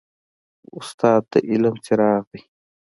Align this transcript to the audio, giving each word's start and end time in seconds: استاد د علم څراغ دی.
استاد 0.79 1.21
د 1.31 1.33
علم 1.49 1.75
څراغ 1.85 2.23
دی. 2.31 2.41